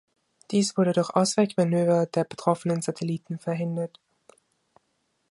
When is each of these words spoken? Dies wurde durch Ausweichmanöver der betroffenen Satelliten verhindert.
Dies 0.49 0.77
wurde 0.77 0.93
durch 0.93 1.11
Ausweichmanöver 1.11 2.07
der 2.07 2.23
betroffenen 2.23 2.81
Satelliten 2.81 3.37
verhindert. 3.37 3.99